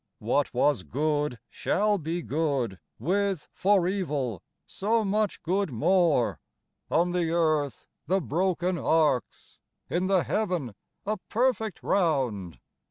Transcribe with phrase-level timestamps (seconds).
[0.19, 6.39] 13 What was good shall be good, with, for evil, so much good more,
[6.89, 9.59] On the earth the broken arcs;
[9.91, 10.73] in the heaven
[11.05, 12.59] a perfect round.